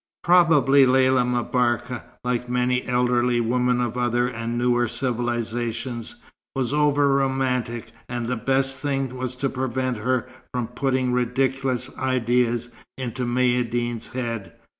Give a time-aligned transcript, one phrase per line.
[0.23, 6.15] Probably Lella M'Barka, like many elderly women of other and newer civilizations,
[6.55, 12.69] was over romantic; and the best thing was to prevent her from putting ridiculous ideas
[12.97, 14.53] into Maïeddine's head.